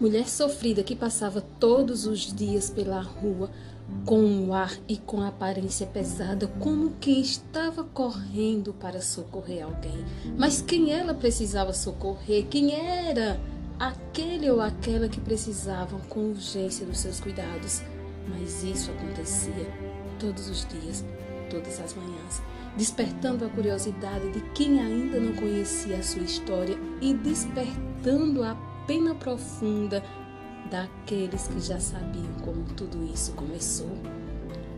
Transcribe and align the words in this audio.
mulher 0.00 0.28
sofrida 0.28 0.82
que 0.82 0.96
passava 0.96 1.40
todos 1.40 2.06
os 2.06 2.32
dias 2.34 2.68
pela 2.70 3.00
rua 3.00 3.50
com 4.04 4.18
um 4.18 4.54
ar 4.54 4.72
e 4.88 4.96
com 4.96 5.20
a 5.20 5.28
aparência 5.28 5.86
pesada, 5.86 6.46
como 6.58 6.94
quem 7.00 7.20
estava 7.20 7.84
correndo 7.84 8.72
para 8.72 9.00
socorrer 9.00 9.64
alguém. 9.64 10.04
Mas 10.38 10.62
quem 10.62 10.90
ela 10.92 11.14
precisava 11.14 11.72
socorrer? 11.72 12.46
Quem 12.46 12.74
era 12.74 13.38
aquele 13.78 14.50
ou 14.50 14.60
aquela 14.60 15.08
que 15.08 15.20
precisavam 15.20 16.00
com 16.08 16.30
urgência 16.30 16.86
dos 16.86 16.98
seus 16.98 17.20
cuidados? 17.20 17.82
Mas 18.28 18.62
isso 18.62 18.90
acontecia 18.90 19.68
todos 20.18 20.48
os 20.48 20.66
dias, 20.66 21.04
todas 21.50 21.78
as 21.80 21.94
manhãs, 21.94 22.42
despertando 22.76 23.44
a 23.44 23.48
curiosidade 23.50 24.30
de 24.32 24.40
quem 24.50 24.80
ainda 24.80 25.20
não 25.20 25.34
conhecia 25.34 25.98
a 25.98 26.02
sua 26.02 26.22
história 26.22 26.76
e 27.02 27.12
despertando 27.12 28.42
a 28.42 28.54
pena 28.86 29.14
profunda 29.14 30.02
daqueles 30.70 31.48
que 31.48 31.60
já 31.60 31.78
sabiam 31.78 32.32
como 32.42 32.64
tudo 32.76 33.04
isso 33.12 33.32
começou. 33.32 33.90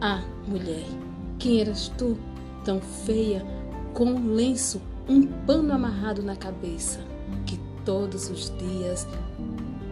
Ah, 0.00 0.22
mulher, 0.46 0.86
quem 1.38 1.60
eras 1.60 1.88
tu, 1.96 2.18
tão 2.64 2.80
feia, 2.80 3.44
com 3.92 4.04
um 4.04 4.34
lenço, 4.34 4.80
um 5.08 5.26
pano 5.26 5.72
amarrado 5.72 6.22
na 6.22 6.36
cabeça, 6.36 7.00
que 7.46 7.58
todos 7.84 8.30
os 8.30 8.52
dias 8.58 9.06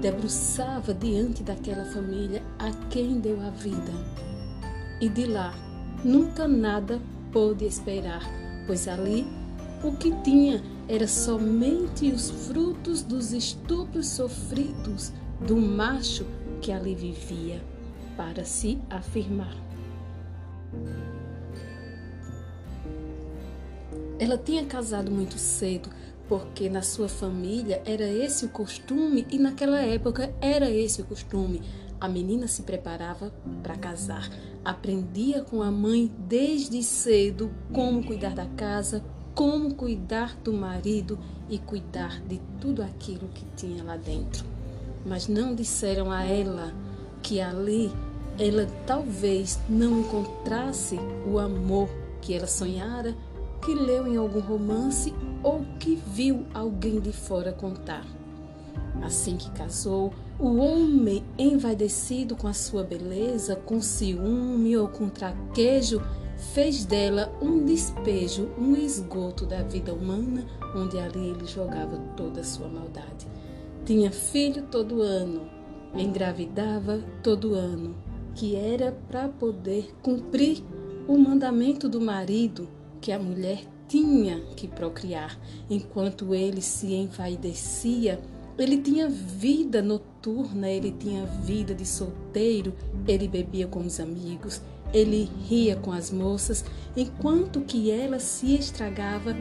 debruçava 0.00 0.95
diante 0.95 1.42
daquela 1.42 1.84
família 1.86 2.42
a 2.59 2.70
quem 2.88 3.18
deu 3.20 3.40
a 3.40 3.50
vida? 3.50 3.92
E 5.00 5.09
de 5.09 5.26
lá, 5.26 5.54
nunca 6.04 6.46
nada 6.48 7.00
pôde 7.32 7.65
esperar, 7.65 8.22
pois 8.66 8.88
ali 8.88 9.26
o 9.82 9.93
que 9.96 10.12
tinha 10.22 10.62
era 10.88 11.06
somente 11.06 12.10
os 12.10 12.30
frutos 12.30 13.02
dos 13.02 13.32
estupros 13.32 14.08
sofridos 14.08 15.12
do 15.46 15.56
macho 15.56 16.24
que 16.62 16.72
ali 16.72 16.94
vivia 16.94 17.62
para 18.16 18.44
se 18.44 18.78
afirmar. 18.88 19.54
Ela 24.18 24.36
tinha 24.36 24.64
casado 24.64 25.12
muito 25.12 25.38
cedo, 25.38 25.90
porque 26.26 26.68
na 26.68 26.82
sua 26.82 27.09
família 27.09 27.80
era 27.84 28.09
esse 28.09 28.46
o 28.46 28.48
costume 28.48 29.26
e 29.30 29.38
naquela 29.38 29.80
época 29.80 30.34
era 30.40 30.68
esse 30.70 31.02
o 31.02 31.04
costume. 31.04 31.62
A 32.00 32.09
menina 32.09 32.48
se 32.48 32.62
preparava 32.62 33.32
para 33.62 33.76
casar, 33.76 34.28
aprendia 34.64 35.42
com 35.42 35.62
a 35.62 35.70
mãe 35.70 36.10
desde 36.18 36.82
cedo 36.82 37.50
como 37.72 38.04
cuidar 38.04 38.34
da 38.34 38.46
casa, 38.46 39.04
como 39.38 39.72
cuidar 39.74 40.36
do 40.42 40.52
marido 40.52 41.16
e 41.48 41.58
cuidar 41.58 42.20
de 42.22 42.40
tudo 42.60 42.82
aquilo 42.82 43.28
que 43.28 43.44
tinha 43.54 43.84
lá 43.84 43.96
dentro 43.96 44.44
mas 45.06 45.28
não 45.28 45.54
disseram 45.54 46.10
a 46.10 46.24
ela 46.24 46.74
que 47.22 47.40
ali 47.40 47.92
ela 48.36 48.66
talvez 48.84 49.59
não 49.68 50.00
encontrasse 50.00 50.98
o 51.30 51.38
amor 51.38 51.88
que 52.20 52.34
ela 52.34 52.46
sonhara, 52.46 53.14
que 53.64 53.74
leu 53.74 54.06
em 54.06 54.16
algum 54.16 54.40
romance 54.40 55.14
ou 55.42 55.64
que 55.78 55.96
viu 55.96 56.46
alguém 56.54 57.00
de 57.00 57.12
fora 57.12 57.52
contar. 57.52 58.04
Assim 59.02 59.36
que 59.36 59.50
casou, 59.50 60.12
o 60.38 60.56
homem, 60.56 61.24
envaidecido 61.36 62.36
com 62.36 62.46
a 62.46 62.52
sua 62.52 62.84
beleza, 62.84 63.56
com 63.56 63.80
ciúme 63.80 64.76
ou 64.76 64.88
com 64.88 65.09
traquejo, 65.09 66.00
fez 66.38 66.84
dela 66.84 67.32
um 67.42 67.64
despejo, 67.64 68.48
um 68.56 68.76
esgoto 68.76 69.44
da 69.44 69.62
vida 69.62 69.92
humana, 69.92 70.47
onde 70.75 70.98
ali 70.98 71.31
ele 71.31 71.47
jogava 71.47 71.99
toda 72.16 72.41
a 72.41 72.44
sua 72.44 72.69
maldade. 72.69 73.26
Tinha 73.84 74.10
filho 74.10 74.62
todo 74.71 75.03
ano, 75.03 75.48
engravidava 75.94 77.03
todo 77.22 77.54
ano, 77.54 77.97
que 78.34 78.54
era 78.54 78.93
para 79.09 79.28
poder 79.28 79.94
cumprir 80.03 80.62
o 81.09 81.19
mandamento 81.19 81.88
do 81.88 82.00
marido 82.00 82.69
que 83.00 83.10
a 83.10 83.19
mulher 83.19 83.65
tinha 83.88 84.41
que 84.54 84.69
procriar. 84.69 85.38
Enquanto 85.69 86.34
ele 86.34 86.60
se 86.60 86.93
envaidecia, 86.94 88.21
ele 88.59 88.78
tinha 88.78 89.09
vida 89.09 89.81
noturna, 89.81 90.69
ele 90.69 90.93
tinha 90.93 91.25
vida 91.25 91.75
de 91.75 91.87
solteiro, 91.87 92.75
ele 93.06 93.27
bebia 93.27 93.66
com 93.66 93.81
os 93.81 93.98
amigos, 93.98 94.60
ele 94.93 95.31
ria 95.47 95.76
com 95.76 95.93
as 95.93 96.10
moças, 96.10 96.65
enquanto 96.97 97.60
que 97.60 97.91
ela 97.91 98.19
se 98.19 98.54
estragava 98.54 99.37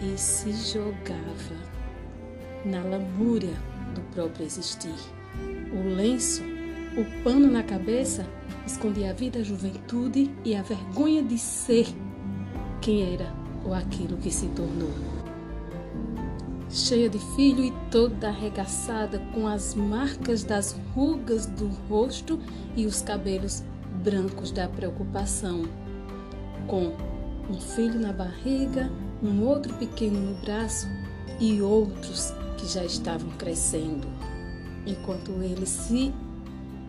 e 0.00 0.18
se 0.18 0.52
jogava 0.52 1.56
na 2.64 2.82
lamúria 2.82 3.54
do 3.94 4.00
próprio 4.14 4.46
existir. 4.46 4.94
O 5.72 5.94
lenço, 5.96 6.42
o 6.96 7.22
pano 7.22 7.50
na 7.50 7.62
cabeça, 7.62 8.26
escondia 8.66 9.10
a 9.10 9.12
vida, 9.12 9.40
a 9.40 9.42
juventude 9.42 10.30
e 10.44 10.54
a 10.54 10.62
vergonha 10.62 11.22
de 11.22 11.38
ser 11.38 11.86
quem 12.80 13.14
era 13.14 13.32
ou 13.64 13.74
aquilo 13.74 14.16
que 14.18 14.30
se 14.30 14.46
tornou. 14.48 14.90
Cheia 16.70 17.08
de 17.08 17.18
filho 17.36 17.64
e 17.64 17.72
toda 17.90 18.28
arregaçada, 18.28 19.20
com 19.32 19.46
as 19.46 19.74
marcas 19.74 20.42
das 20.42 20.76
rugas 20.94 21.46
do 21.46 21.68
rosto 21.88 22.38
e 22.74 22.84
os 22.84 23.00
cabelos 23.00 23.62
brancos 24.04 24.52
da 24.52 24.68
preocupação, 24.68 25.62
com 26.68 26.94
um 27.48 27.58
filho 27.58 27.98
na 27.98 28.12
barriga, 28.12 28.92
um 29.22 29.42
outro 29.42 29.72
pequeno 29.74 30.20
no 30.20 30.34
braço 30.42 30.86
e 31.40 31.62
outros 31.62 32.32
que 32.58 32.66
já 32.68 32.84
estavam 32.84 33.30
crescendo, 33.30 34.06
enquanto 34.86 35.32
ele 35.42 35.64
se 35.64 36.12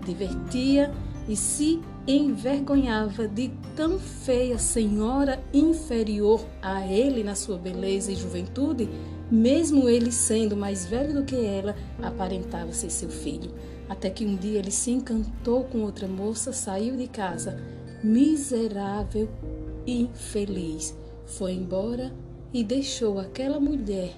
divertia 0.05 0.93
e 1.27 1.37
se 1.37 1.81
envergonhava 2.07 3.27
de 3.27 3.51
tão 3.75 3.99
feia 3.99 4.57
senhora 4.59 5.43
inferior 5.53 6.45
a 6.61 6.85
ele 6.85 7.23
na 7.23 7.33
sua 7.33 7.57
beleza 7.57 8.11
e 8.11 8.15
juventude, 8.15 8.87
mesmo 9.31 9.89
ele 9.89 10.11
sendo 10.11 10.55
mais 10.55 10.85
velho 10.85 11.13
do 11.13 11.23
que 11.23 11.35
ela, 11.35 11.75
aparentava 12.01 12.71
ser 12.73 12.91
seu 12.91 13.09
filho. 13.09 13.51
Até 13.89 14.09
que 14.09 14.25
um 14.25 14.35
dia 14.35 14.59
ele 14.59 14.71
se 14.71 14.91
encantou 14.91 15.63
com 15.63 15.81
outra 15.81 16.07
moça, 16.07 16.53
saiu 16.53 16.95
de 16.95 17.07
casa, 17.07 17.59
miserável 18.03 19.29
e 19.85 20.01
infeliz. 20.01 20.95
Foi 21.25 21.53
embora 21.53 22.13
e 22.53 22.63
deixou 22.63 23.19
aquela 23.19 23.59
mulher 23.59 24.15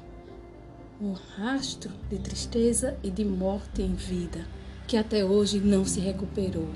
um 0.99 1.13
rastro 1.13 1.91
de 2.09 2.17
tristeza 2.17 2.97
e 3.03 3.09
de 3.09 3.23
morte 3.23 3.81
em 3.81 3.93
vida 3.93 4.45
que 4.87 4.95
até 4.95 5.23
hoje 5.23 5.59
não 5.59 5.83
se 5.83 5.99
recuperou. 5.99 6.67